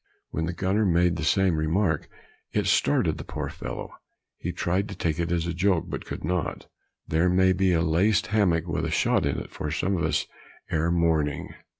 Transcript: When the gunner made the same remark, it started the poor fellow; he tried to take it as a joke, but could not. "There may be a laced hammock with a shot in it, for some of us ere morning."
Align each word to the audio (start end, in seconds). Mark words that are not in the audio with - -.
When 0.31 0.45
the 0.47 0.53
gunner 0.53 0.83
made 0.83 1.15
the 1.15 1.23
same 1.23 1.57
remark, 1.57 2.09
it 2.53 2.65
started 2.65 3.19
the 3.19 3.23
poor 3.23 3.49
fellow; 3.49 3.91
he 4.39 4.51
tried 4.51 4.89
to 4.89 4.95
take 4.95 5.19
it 5.19 5.31
as 5.31 5.45
a 5.45 5.53
joke, 5.53 5.85
but 5.89 6.05
could 6.07 6.23
not. 6.23 6.65
"There 7.07 7.29
may 7.29 7.53
be 7.53 7.71
a 7.71 7.83
laced 7.83 8.25
hammock 8.33 8.65
with 8.65 8.83
a 8.85 8.89
shot 8.89 9.27
in 9.27 9.37
it, 9.37 9.51
for 9.51 9.69
some 9.69 9.95
of 9.97 10.03
us 10.03 10.25
ere 10.71 10.89
morning." 10.89 11.53